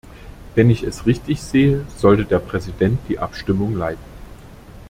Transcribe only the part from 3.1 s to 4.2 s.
Abstimmung leiten.